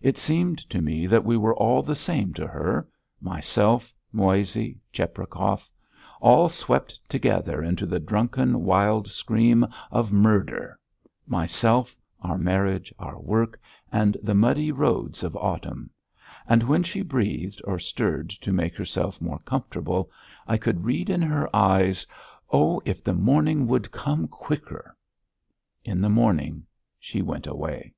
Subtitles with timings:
[0.00, 2.88] It seemed to me that we were all the same to her
[3.20, 5.70] myself, Moissey, Cheprakov;
[6.20, 10.80] all swept together into the drunken, wild scream of "murder"
[11.28, 13.60] myself, our marriage, our work,
[13.92, 15.90] and the muddy roads of autumn;
[16.48, 20.10] and when she breathed or stirred to make herself more comfortable
[20.44, 22.04] I could read in her eyes:
[22.50, 24.96] "Oh, if the morning would come quicker!"
[25.84, 26.64] In the morning
[26.98, 27.92] she went away.